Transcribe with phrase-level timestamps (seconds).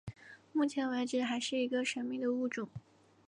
[0.51, 2.67] 目前为止还是一个神秘的物种。